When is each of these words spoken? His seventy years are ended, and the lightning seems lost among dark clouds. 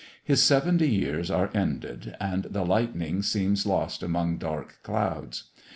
His 0.23 0.41
seventy 0.41 0.89
years 0.89 1.29
are 1.29 1.51
ended, 1.53 2.15
and 2.19 2.45
the 2.45 2.65
lightning 2.65 3.21
seems 3.21 3.67
lost 3.67 4.01
among 4.01 4.37
dark 4.39 4.79
clouds. 4.81 5.51